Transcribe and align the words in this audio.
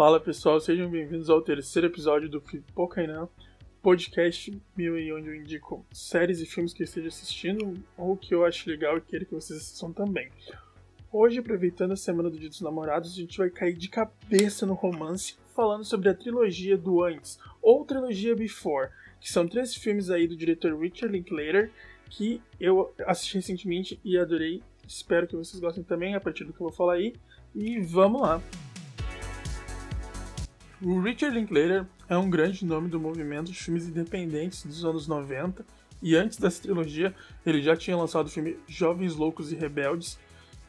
Fala 0.00 0.18
pessoal, 0.18 0.58
sejam 0.58 0.88
bem-vindos 0.88 1.28
ao 1.28 1.42
terceiro 1.42 1.86
episódio 1.86 2.26
do 2.26 2.40
Pipocainã, 2.40 3.28
podcast 3.82 4.50
meu 4.74 4.94
aí 4.94 5.12
onde 5.12 5.28
eu 5.28 5.34
indico 5.34 5.84
séries 5.92 6.40
e 6.40 6.46
filmes 6.46 6.72
que 6.72 6.82
esteja 6.82 7.08
assistindo 7.08 7.74
ou 7.98 8.16
que 8.16 8.34
eu 8.34 8.46
acho 8.46 8.70
legal 8.70 8.96
e 8.96 9.02
queira 9.02 9.26
que 9.26 9.34
vocês 9.34 9.58
assistam 9.58 9.92
também. 9.92 10.30
Hoje, 11.12 11.40
aproveitando 11.40 11.92
a 11.92 11.96
semana 11.96 12.30
do 12.30 12.38
Dia 12.38 12.48
dos 12.48 12.62
Namorados, 12.62 13.12
a 13.12 13.16
gente 13.16 13.36
vai 13.36 13.50
cair 13.50 13.76
de 13.76 13.90
cabeça 13.90 14.64
no 14.64 14.72
romance 14.72 15.36
falando 15.54 15.84
sobre 15.84 16.08
a 16.08 16.14
trilogia 16.14 16.78
do 16.78 17.04
Antes, 17.04 17.38
ou 17.60 17.84
trilogia 17.84 18.34
Before, 18.34 18.88
que 19.20 19.30
são 19.30 19.46
três 19.46 19.74
filmes 19.74 20.08
aí 20.08 20.26
do 20.26 20.34
diretor 20.34 20.74
Richard 20.80 21.12
Linklater 21.12 21.70
que 22.08 22.40
eu 22.58 22.90
assisti 23.00 23.34
recentemente 23.34 24.00
e 24.02 24.16
adorei. 24.16 24.62
Espero 24.88 25.26
que 25.26 25.36
vocês 25.36 25.60
gostem 25.60 25.84
também 25.84 26.14
a 26.14 26.20
partir 26.20 26.44
do 26.44 26.54
que 26.54 26.62
eu 26.62 26.68
vou 26.68 26.72
falar 26.74 26.94
aí. 26.94 27.12
E 27.54 27.78
vamos 27.80 28.22
lá! 28.22 28.40
O 30.82 30.98
Richard 30.98 31.38
Linklater 31.38 31.84
é 32.08 32.16
um 32.16 32.30
grande 32.30 32.64
nome 32.64 32.88
do 32.88 32.98
movimento 32.98 33.52
de 33.52 33.58
filmes 33.58 33.86
independentes 33.86 34.64
dos 34.64 34.82
anos 34.82 35.06
90, 35.06 35.62
e 36.02 36.16
antes 36.16 36.38
dessa 36.38 36.62
trilogia 36.62 37.14
ele 37.44 37.60
já 37.60 37.76
tinha 37.76 37.94
lançado 37.94 38.28
o 38.28 38.30
filme 38.30 38.56
Jovens 38.66 39.14
Loucos 39.14 39.52
e 39.52 39.54
Rebeldes, 39.54 40.18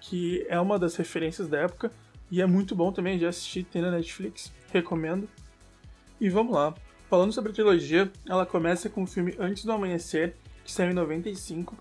que 0.01 0.45
é 0.49 0.59
uma 0.59 0.77
das 0.77 0.97
referências 0.97 1.47
da 1.47 1.59
época, 1.59 1.93
e 2.29 2.41
é 2.41 2.45
muito 2.45 2.75
bom 2.75 2.91
também, 2.91 3.17
já 3.17 3.29
assisti, 3.29 3.63
tem 3.63 3.81
na 3.81 3.89
Netflix, 3.89 4.51
recomendo. 4.73 5.29
E 6.19 6.29
vamos 6.29 6.53
lá, 6.53 6.75
falando 7.09 7.31
sobre 7.31 7.51
a 7.51 7.55
trilogia, 7.55 8.11
ela 8.27 8.45
começa 8.45 8.89
com 8.89 9.03
o 9.03 9.07
filme 9.07 9.33
Antes 9.39 9.63
do 9.63 9.71
Amanhecer, 9.71 10.35
que 10.65 10.71
saiu 10.73 10.91
em 10.91 10.93
95, 10.93 11.73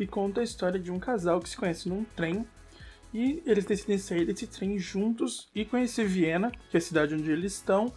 e 0.00 0.06
conta 0.06 0.40
a 0.40 0.44
história 0.44 0.80
de 0.80 0.90
um 0.90 0.98
casal 0.98 1.38
que 1.38 1.50
se 1.50 1.56
conhece 1.56 1.86
num 1.86 2.02
trem 2.16 2.46
e 3.14 3.40
eles 3.46 3.64
decidem 3.64 3.96
sair 3.96 4.26
desse 4.26 4.48
trem 4.48 4.76
juntos 4.76 5.48
e 5.54 5.64
conhecer 5.64 6.04
Viena, 6.04 6.50
que 6.68 6.76
é 6.76 6.78
a 6.78 6.80
cidade 6.80 7.14
onde 7.14 7.30
eles 7.30 7.54
estão, 7.54 7.92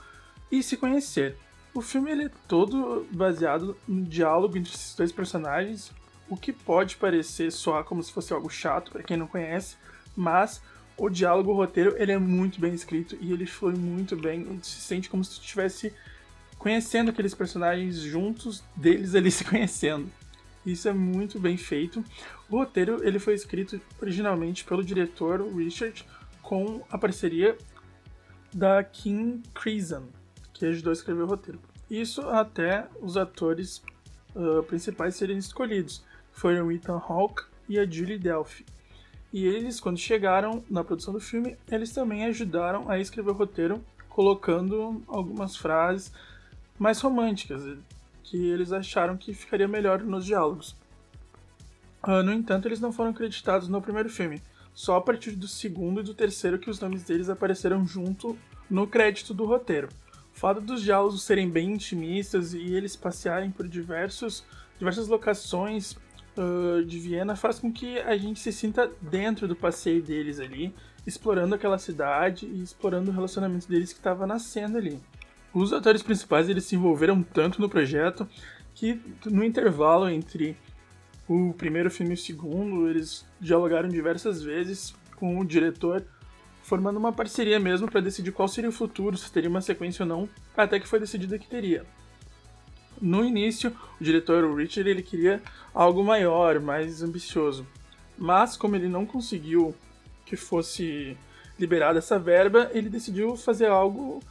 e 0.51 0.61
se 0.61 0.77
conhecer. 0.77 1.35
O 1.73 1.81
filme 1.81 2.11
ele 2.11 2.25
é 2.25 2.31
todo 2.47 3.07
baseado 3.11 3.75
no 3.87 4.05
diálogo 4.05 4.57
entre 4.57 4.71
esses 4.71 4.95
dois 4.95 5.11
personagens, 5.11 5.91
o 6.29 6.37
que 6.37 6.53
pode 6.53 6.97
parecer 6.97 7.51
soar 7.51 7.83
como 7.83 8.03
se 8.03 8.11
fosse 8.11 8.31
algo 8.31 8.49
chato 8.49 8.91
para 8.91 9.01
quem 9.01 9.17
não 9.17 9.25
conhece, 9.25 9.75
mas 10.15 10.61
o 10.95 11.09
diálogo, 11.09 11.51
o 11.51 11.55
roteiro, 11.55 11.95
ele 11.97 12.11
é 12.11 12.17
muito 12.17 12.59
bem 12.59 12.73
escrito 12.73 13.17
e 13.19 13.31
ele 13.31 13.45
foi 13.45 13.73
muito 13.73 14.15
bem, 14.15 14.59
se 14.61 14.81
sente 14.81 15.09
como 15.09 15.23
se 15.23 15.33
estivesse 15.33 15.93
conhecendo 16.59 17.09
aqueles 17.09 17.33
personagens 17.33 17.97
juntos, 17.97 18.63
deles 18.75 19.15
ali 19.15 19.29
se 19.31 19.43
conhecendo. 19.43 20.11
Isso 20.67 20.89
é 20.89 20.93
muito 20.93 21.39
bem 21.39 21.55
feito. 21.55 22.03
O 22.49 22.57
roteiro 22.57 23.01
ele 23.01 23.19
foi 23.19 23.33
escrito 23.33 23.79
originalmente 24.01 24.65
pelo 24.65 24.83
diretor 24.83 25.41
Richard 25.55 26.05
com 26.41 26.83
a 26.91 26.97
parceria 26.97 27.57
da 28.53 28.83
Kim 28.83 29.41
Crimson, 29.53 30.09
que 30.53 30.65
ajudou 30.65 30.89
a 30.89 30.93
escrever 30.93 31.21
o 31.21 31.27
roteiro. 31.27 31.61
Isso 31.89 32.21
até 32.21 32.85
os 32.99 33.15
atores 33.15 33.81
uh, 34.35 34.61
principais 34.63 35.15
serem 35.15 35.37
escolhidos. 35.37 36.03
Foram 36.33 36.69
Ethan 36.69 36.97
Hawke 36.97 37.43
e 37.69 37.79
a 37.79 37.89
Julie 37.89 38.19
Delphi. 38.19 38.65
E 39.31 39.45
eles, 39.45 39.79
quando 39.79 39.97
chegaram 39.97 40.65
na 40.69 40.83
produção 40.83 41.13
do 41.13 41.19
filme, 41.21 41.57
eles 41.71 41.93
também 41.93 42.25
ajudaram 42.25 42.89
a 42.89 42.99
escrever 42.99 43.29
o 43.29 43.33
roteiro, 43.33 43.83
colocando 44.09 45.01
algumas 45.07 45.55
frases 45.55 46.11
mais 46.77 46.99
românticas 46.99 47.63
que 48.29 48.49
eles 48.49 48.73
acharam 48.73 49.15
que 49.15 49.33
ficaria 49.33 49.67
melhor 49.67 50.01
nos 50.01 50.25
diálogos. 50.25 50.75
Uh, 52.05 52.21
no 52.23 52.33
entanto, 52.33 52.67
eles 52.67 52.79
não 52.79 52.91
foram 52.91 53.13
creditados 53.13 53.67
no 53.67 53.81
primeiro 53.81 54.09
filme, 54.09 54.41
só 54.73 54.97
a 54.97 55.01
partir 55.01 55.31
do 55.31 55.47
segundo 55.47 56.01
e 56.01 56.03
do 56.03 56.13
terceiro 56.13 56.59
que 56.59 56.69
os 56.69 56.79
nomes 56.79 57.03
deles 57.03 57.29
apareceram 57.29 57.85
junto 57.87 58.37
no 58.69 58.85
crédito 58.85 59.33
do 59.33 59.45
roteiro. 59.45 59.87
O 60.35 60.39
fato 60.39 60.61
dos 60.61 60.83
diálogos 60.83 61.23
serem 61.23 61.49
bem 61.49 61.71
intimistas 61.71 62.53
e 62.53 62.61
eles 62.75 62.95
passearem 62.95 63.49
por 63.49 63.67
diversos, 63.67 64.43
diversas 64.77 65.07
locações 65.07 65.93
uh, 66.37 66.83
de 66.85 66.99
Viena 66.99 67.35
faz 67.35 67.59
com 67.59 67.71
que 67.71 67.97
a 67.99 68.15
gente 68.17 68.39
se 68.39 68.51
sinta 68.51 68.91
dentro 69.01 69.47
do 69.47 69.55
passeio 69.55 70.03
deles 70.03 70.39
ali, 70.39 70.75
explorando 71.07 71.55
aquela 71.55 71.79
cidade 71.79 72.45
e 72.45 72.61
explorando 72.61 73.09
o 73.09 73.13
relacionamento 73.13 73.67
deles 73.67 73.93
que 73.93 73.99
estava 73.99 74.27
nascendo 74.27 74.77
ali. 74.77 74.99
Os 75.57 75.73
atores 75.73 76.03
principais 76.03 76.47
eles 76.47 76.65
se 76.65 76.75
envolveram 76.75 77.23
tanto 77.23 77.59
no 77.59 77.67
projeto 77.67 78.29
que 78.75 79.01
no 79.25 79.43
intervalo 79.43 80.07
entre 80.07 80.55
o 81.27 81.51
primeiro 81.51 81.89
filme 81.89 82.11
e 82.11 82.13
o 82.13 82.17
segundo, 82.17 82.87
eles 82.87 83.25
dialogaram 83.41 83.89
diversas 83.89 84.39
vezes 84.43 84.93
com 85.15 85.39
o 85.39 85.43
diretor, 85.43 86.05
formando 86.61 86.97
uma 86.97 87.11
parceria 87.11 87.59
mesmo 87.59 87.89
para 87.89 88.01
decidir 88.01 88.31
qual 88.33 88.47
seria 88.47 88.69
o 88.69 88.71
futuro, 88.73 89.17
se 89.17 89.31
teria 89.31 89.49
uma 89.49 89.59
sequência 89.59 90.03
ou 90.03 90.07
não, 90.07 90.29
até 90.55 90.79
que 90.79 90.87
foi 90.87 90.99
decidido 90.99 91.39
que 91.39 91.47
teria. 91.47 91.83
No 93.01 93.25
início, 93.25 93.75
o 93.99 94.03
diretor 94.03 94.43
o 94.43 94.55
Richard 94.55 94.87
ele 94.87 95.01
queria 95.01 95.41
algo 95.73 96.03
maior, 96.03 96.59
mais 96.59 97.01
ambicioso, 97.01 97.65
mas 98.15 98.55
como 98.55 98.75
ele 98.75 98.87
não 98.87 99.07
conseguiu 99.07 99.73
que 100.23 100.35
fosse 100.35 101.17
liberada 101.57 101.97
essa 101.97 102.19
verba, 102.19 102.69
ele 102.75 102.91
decidiu 102.91 103.35
fazer 103.35 103.65
algo 103.65 104.21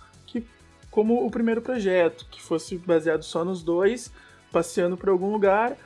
como 0.96 1.26
o 1.26 1.30
primeiro 1.30 1.60
projeto, 1.60 2.26
que 2.30 2.40
fosse 2.40 2.78
baseado 2.78 3.22
só 3.22 3.44
nos 3.44 3.62
dois, 3.62 4.10
passeando 4.50 4.96
por 4.96 5.10
algum 5.10 5.30
lugar, 5.30 5.76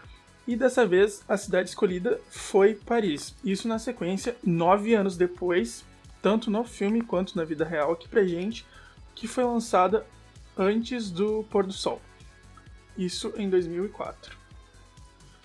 e 0.46 0.54
dessa 0.54 0.86
vez 0.86 1.24
a 1.28 1.36
cidade 1.36 1.68
escolhida 1.68 2.20
foi 2.30 2.76
Paris. 2.76 3.34
Isso 3.44 3.66
na 3.66 3.80
sequência, 3.80 4.36
nove 4.40 4.94
anos 4.94 5.16
depois, 5.16 5.84
tanto 6.22 6.48
no 6.48 6.62
filme 6.62 7.00
quanto 7.02 7.36
na 7.36 7.42
vida 7.42 7.64
real 7.64 7.90
aqui 7.90 8.08
pra 8.08 8.22
gente, 8.22 8.64
que 9.12 9.26
foi 9.26 9.42
lançada 9.42 10.06
antes 10.56 11.10
do 11.10 11.42
pôr 11.50 11.66
do 11.66 11.72
sol. 11.72 12.00
Isso 12.96 13.32
em 13.36 13.50
2004. 13.50 14.38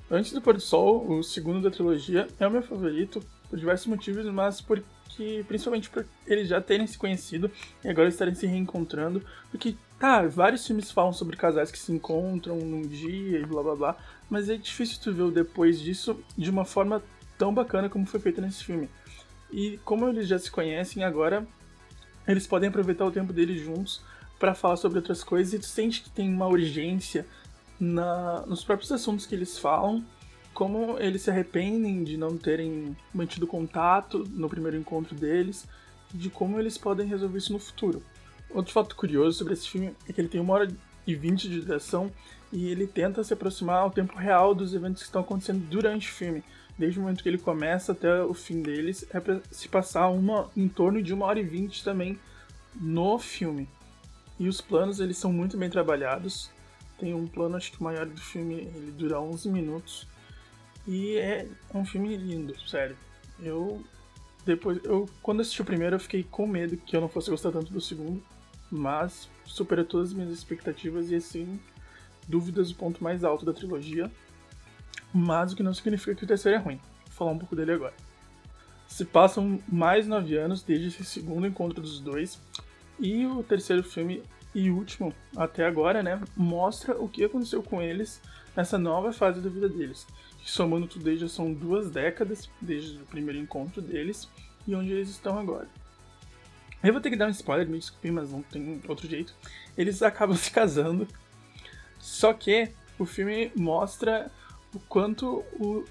Antes 0.09 0.31
do 0.31 0.41
pôr 0.41 0.53
do 0.53 0.61
sol, 0.61 1.05
o 1.09 1.23
segundo 1.23 1.61
da 1.61 1.71
trilogia 1.71 2.27
é 2.39 2.47
o 2.47 2.51
meu 2.51 2.61
favorito 2.61 3.21
por 3.49 3.57
diversos 3.57 3.87
motivos, 3.87 4.25
mas 4.25 4.61
por 4.61 4.83
que, 5.09 5.43
principalmente 5.47 5.89
por 5.89 6.05
eles 6.27 6.47
já 6.47 6.61
terem 6.61 6.85
se 6.85 6.97
conhecido 6.97 7.49
e 7.83 7.89
agora 7.89 8.09
estarem 8.09 8.35
se 8.35 8.45
reencontrando, 8.45 9.23
porque, 9.49 9.75
tá, 9.99 10.27
vários 10.27 10.65
filmes 10.67 10.91
falam 10.91 11.11
sobre 11.11 11.37
casais 11.37 11.71
que 11.71 11.79
se 11.79 11.91
encontram 11.91 12.57
num 12.57 12.83
dia 12.83 13.39
e 13.39 13.45
blá 13.45 13.63
blá 13.63 13.75
blá, 13.75 13.97
mas 14.29 14.49
é 14.49 14.57
difícil 14.57 14.99
tu 15.01 15.13
ver 15.13 15.31
depois 15.31 15.79
disso 15.79 16.19
de 16.37 16.51
uma 16.51 16.65
forma 16.65 17.01
tão 17.37 17.53
bacana 17.53 17.89
como 17.89 18.05
foi 18.05 18.19
feita 18.19 18.41
nesse 18.41 18.63
filme. 18.63 18.89
E 19.51 19.79
como 19.83 20.07
eles 20.07 20.27
já 20.27 20.37
se 20.37 20.51
conhecem 20.51 21.03
agora, 21.03 21.47
eles 22.27 22.45
podem 22.45 22.69
aproveitar 22.69 23.05
o 23.05 23.11
tempo 23.11 23.33
deles 23.33 23.61
juntos 23.61 24.03
para 24.37 24.53
falar 24.53 24.75
sobre 24.75 24.99
outras 24.99 25.23
coisas 25.23 25.53
e 25.53 25.59
tu 25.59 25.65
sente 25.65 26.01
que 26.01 26.09
tem 26.09 26.31
uma 26.31 26.47
urgência 26.47 27.25
na, 27.79 28.45
nos 28.45 28.63
próprios 28.63 28.91
assuntos 28.91 29.25
que 29.25 29.35
eles 29.35 29.57
falam 29.57 30.03
como 30.53 30.97
eles 30.99 31.23
se 31.23 31.29
arrependem 31.29 32.03
de 32.03 32.15
não 32.15 32.37
terem 32.37 32.95
mantido 33.13 33.45
contato 33.45 34.23
no 34.29 34.47
primeiro 34.47 34.77
encontro 34.77 35.13
deles, 35.13 35.67
de 36.13 36.29
como 36.29 36.57
eles 36.57 36.77
podem 36.77 37.05
resolver 37.07 37.37
isso 37.37 37.51
no 37.51 37.59
futuro. 37.59 38.01
Outro 38.49 38.71
fato 38.71 38.95
curioso 38.95 39.37
sobre 39.37 39.53
esse 39.53 39.67
filme 39.67 39.93
é 40.07 40.13
que 40.13 40.21
ele 40.21 40.29
tem 40.29 40.39
uma 40.39 40.53
hora 40.53 40.71
e 41.05 41.13
vinte 41.13 41.49
de 41.49 41.59
duração 41.59 42.09
e 42.53 42.69
ele 42.69 42.87
tenta 42.87 43.21
se 43.21 43.33
aproximar 43.33 43.79
ao 43.81 43.91
tempo 43.91 44.17
real 44.17 44.55
dos 44.55 44.73
eventos 44.73 45.01
que 45.01 45.07
estão 45.07 45.21
acontecendo 45.21 45.59
durante 45.67 46.09
o 46.09 46.13
filme. 46.13 46.41
Desde 46.77 46.99
o 46.99 47.01
momento 47.01 47.21
que 47.21 47.27
ele 47.27 47.37
começa 47.37 47.91
até 47.91 48.23
o 48.23 48.33
fim 48.33 48.61
deles, 48.61 49.05
é 49.09 49.19
para 49.19 49.41
se 49.51 49.67
passar 49.67 50.07
uma, 50.07 50.49
em 50.55 50.69
torno 50.69 51.03
de 51.03 51.13
uma 51.13 51.25
hora 51.25 51.39
e 51.39 51.43
vinte 51.43 51.83
também 51.83 52.17
no 52.73 53.19
filme. 53.19 53.67
E 54.39 54.47
os 54.47 54.61
planos 54.61 55.01
eles 55.01 55.17
são 55.17 55.33
muito 55.33 55.57
bem 55.57 55.69
trabalhados. 55.69 56.49
Tem 56.97 57.13
um 57.13 57.27
plano, 57.27 57.57
acho 57.57 57.71
que 57.71 57.83
maior 57.83 58.05
do 58.05 58.19
filme, 58.19 58.55
ele 58.55 58.91
dura 58.91 59.19
11 59.19 59.49
minutos 59.49 60.07
e 60.87 61.17
é 61.17 61.47
um 61.73 61.85
filme 61.85 62.15
lindo, 62.15 62.55
sério. 62.67 62.95
Eu 63.39 63.83
depois 64.45 64.79
eu 64.83 65.09
quando 65.21 65.41
assisti 65.41 65.61
o 65.61 65.65
primeiro 65.65 65.95
eu 65.95 65.99
fiquei 65.99 66.23
com 66.23 66.45
medo 66.45 66.77
que 66.77 66.95
eu 66.95 67.01
não 67.01 67.09
fosse 67.09 67.29
gostar 67.29 67.51
tanto 67.51 67.73
do 67.73 67.81
segundo, 67.81 68.23
mas 68.71 69.27
superou 69.43 69.83
todas 69.83 70.09
as 70.09 70.13
minhas 70.13 70.31
expectativas 70.31 71.09
e 71.09 71.15
assim 71.15 71.59
dúvidas 72.27 72.71
o 72.71 72.75
ponto 72.75 73.03
mais 73.03 73.23
alto 73.23 73.45
da 73.45 73.53
trilogia. 73.53 74.11
Mas 75.13 75.53
o 75.53 75.55
que 75.55 75.63
não 75.63 75.73
significa 75.73 76.15
que 76.15 76.23
o 76.23 76.27
terceiro 76.27 76.57
é 76.57 76.61
ruim. 76.61 76.79
Vou 77.05 77.15
falar 77.15 77.31
um 77.31 77.39
pouco 77.39 77.55
dele 77.55 77.71
agora. 77.71 77.93
Se 78.87 79.05
passam 79.05 79.59
mais 79.67 80.07
nove 80.07 80.37
anos 80.37 80.61
desde 80.61 80.87
esse 80.87 81.05
segundo 81.05 81.47
encontro 81.47 81.81
dos 81.81 81.99
dois 81.99 82.39
e 82.99 83.25
o 83.25 83.41
terceiro 83.41 83.83
filme 83.83 84.21
e 84.55 84.71
último 84.71 85.13
até 85.37 85.65
agora, 85.65 86.01
né, 86.01 86.19
mostra 86.35 86.99
o 86.99 87.07
que 87.07 87.23
aconteceu 87.23 87.61
com 87.61 87.79
eles 87.79 88.19
nessa 88.55 88.77
nova 88.77 89.13
fase 89.13 89.39
da 89.39 89.49
vida 89.49 89.69
deles 89.69 90.07
que 90.45 90.51
somando 90.51 90.85
tudo 90.85 91.09
aí 91.09 91.17
já 91.17 91.27
são 91.27 91.51
duas 91.51 91.89
décadas 91.89 92.47
desde 92.61 93.01
o 93.01 93.05
primeiro 93.07 93.39
encontro 93.39 93.81
deles 93.81 94.29
e 94.67 94.75
onde 94.75 94.91
eles 94.91 95.09
estão 95.09 95.39
agora. 95.39 95.67
Eu 96.83 96.93
vou 96.93 97.01
ter 97.01 97.09
que 97.09 97.15
dar 97.15 97.25
um 97.25 97.31
spoiler, 97.31 97.67
me 97.67 97.79
desculpe, 97.79 98.11
mas 98.11 98.31
não 98.31 98.43
tem 98.43 98.79
outro 98.87 99.09
jeito. 99.09 99.33
Eles 99.75 100.03
acabam 100.03 100.37
se 100.37 100.51
casando, 100.51 101.07
só 101.99 102.31
que 102.31 102.71
o 102.99 103.05
filme 103.05 103.51
mostra 103.55 104.31
o 104.71 104.79
quanto 104.81 105.43
o 105.59 105.83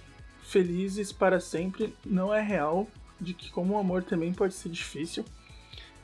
felizes 0.45 1.11
para 1.11 1.41
sempre 1.41 1.93
não 2.07 2.33
é 2.33 2.41
real, 2.41 2.87
de 3.21 3.35
que 3.35 3.51
como 3.51 3.75
o 3.75 3.79
amor 3.79 4.05
também 4.05 4.33
pode 4.33 4.55
ser 4.55 4.69
difícil. 4.69 5.25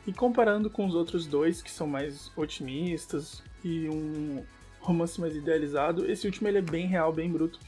E 0.07 0.13
comparando 0.13 0.71
com 0.71 0.87
os 0.87 0.95
outros 0.95 1.27
dois, 1.27 1.61
que 1.63 1.71
são 1.71 1.87
mais 1.87 2.33
otimistas 2.37 3.43
e 3.63 3.89
um 3.89 4.45
romance 4.81 5.21
mais 5.21 5.37
idealizado, 5.37 6.11
esse 6.11 6.27
último 6.27 6.49
ele 6.49 6.59
é 6.59 6.63
bem 6.63 6.87
real, 6.87 7.13
bem 7.13 7.31
bruto, 7.31 7.61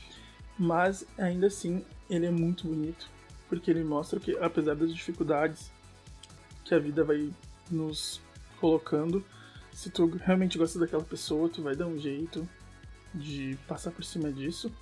mas 0.58 1.06
ainda 1.19 1.46
assim 1.46 1.84
ele 2.08 2.26
é 2.26 2.31
muito 2.31 2.67
bonito, 2.67 3.08
porque 3.49 3.70
ele 3.70 3.84
mostra 3.84 4.19
que 4.19 4.37
apesar 4.38 4.75
das 4.75 4.94
dificuldades 4.94 5.70
que 6.64 6.75
a 6.75 6.79
vida 6.79 7.05
vai 7.05 7.31
nos 7.70 8.20
colocando, 8.58 9.25
se 9.73 9.90
tu 9.90 10.06
realmente 10.06 10.58
gosta 10.58 10.79
daquela 10.79 11.05
pessoa, 11.05 11.49
tu 11.49 11.62
vai 11.62 11.75
dar 11.75 11.87
um 11.87 11.99
jeito 11.99 12.49
de 13.14 13.58
passar 13.67 13.90
por 13.90 14.05
cima 14.05 14.32
disso. 14.32 14.73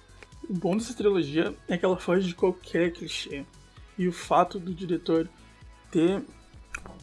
O 0.49 0.55
bom 0.55 0.77
dessa 0.77 0.95
trilogia 0.95 1.55
é 1.69 1.77
que 1.77 1.85
ela 1.85 1.97
foge 1.97 2.29
de 2.29 2.35
qualquer 2.35 2.93
clichê. 2.93 3.45
E 3.99 4.09
o 4.09 4.13
fato 4.13 4.59
do 4.59 4.75
diretor 4.75 5.29
ter 5.91 6.25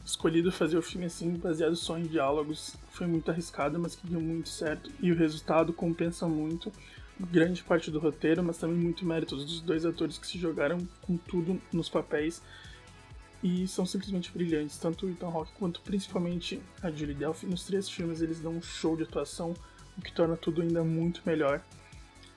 escolhido 0.06 0.52
fazer 0.52 0.78
o 0.78 0.82
filme 0.82 1.06
assim, 1.06 1.34
baseado 1.34 1.76
só 1.76 1.98
em 1.98 2.04
diálogos, 2.04 2.76
foi 2.92 3.08
muito 3.08 3.30
arriscado, 3.30 3.78
mas 3.78 3.96
que 3.96 4.08
deu 4.08 4.22
muito 4.22 4.50
certo. 4.50 4.90
E 5.02 5.12
o 5.12 5.16
resultado 5.16 5.74
compensa 5.74 6.28
muito 6.28 6.72
grande 7.20 7.64
parte 7.64 7.90
do 7.90 8.00
roteiro, 8.00 8.44
mas 8.44 8.58
também 8.58 8.78
muito 8.78 9.06
mérito 9.06 9.36
dos 9.36 9.60
dois 9.62 9.86
atores 9.86 10.18
que 10.18 10.28
se 10.28 10.38
jogaram 10.38 10.78
com 11.02 11.18
tudo 11.18 11.60
nos 11.74 11.90
papéis 11.90 12.42
e 13.44 13.68
são 13.68 13.86
simplesmente 13.86 14.32
brilhantes, 14.32 14.78
tanto 14.78 15.06
o 15.06 15.10
Ethan 15.10 15.28
Hawke 15.28 15.52
quanto 15.60 15.82
principalmente 15.82 16.62
a 16.82 16.90
Julie 16.90 17.14
Delphi. 17.14 17.46
Nos 17.46 17.66
três 17.66 17.90
filmes 17.90 18.22
eles 18.22 18.40
dão 18.40 18.54
um 18.54 18.62
show 18.62 18.96
de 18.96 19.04
atuação, 19.04 19.54
o 19.98 20.02
que 20.02 20.12
torna 20.12 20.36
tudo 20.36 20.62
ainda 20.62 20.84
muito 20.84 21.22
melhor. 21.26 21.62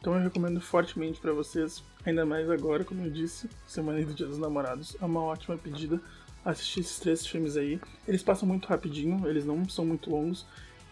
Então 0.01 0.15
eu 0.15 0.21
recomendo 0.21 0.61
fortemente 0.61 1.21
para 1.21 1.33
vocês, 1.33 1.83
ainda 2.05 2.25
mais 2.25 2.51
agora, 2.51 2.85
como 2.85 3.05
eu 3.05 3.11
disse, 3.11 3.49
Semana 3.67 4.03
do 4.05 4.15
Dia 4.15 4.27
dos 4.27 4.39
Namorados, 4.39 4.97
é 5.01 5.05
uma 5.05 5.23
ótima 5.23 5.57
pedida 5.57 6.01
assistir 6.45 6.81
esses 6.81 6.99
três 6.99 7.27
filmes 7.27 7.57
aí. 7.57 7.81
Eles 8.07 8.23
passam 8.23 8.49
muito 8.49 8.67
rapidinho, 8.67 9.29
eles 9.29 9.45
não 9.45 9.69
são 9.69 9.85
muito 9.85 10.11
longos, 10.11 10.47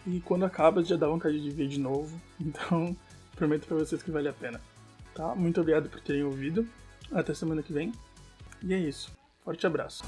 e 0.05 0.19
quando 0.21 0.45
acaba 0.45 0.83
já 0.83 0.95
dá 0.95 1.07
vontade 1.07 1.39
de 1.41 1.49
ver 1.51 1.67
de 1.67 1.79
novo. 1.79 2.19
Então, 2.39 2.95
prometo 3.35 3.67
para 3.67 3.77
vocês 3.77 4.01
que 4.01 4.11
vale 4.11 4.27
a 4.27 4.33
pena. 4.33 4.61
Tá? 5.13 5.35
Muito 5.35 5.59
obrigado 5.59 5.89
por 5.89 5.99
terem 5.99 6.23
ouvido. 6.23 6.67
Até 7.11 7.33
semana 7.33 7.61
que 7.61 7.73
vem. 7.73 7.91
E 8.63 8.73
é 8.73 8.79
isso. 8.79 9.11
Forte 9.43 9.65
abraço. 9.65 10.03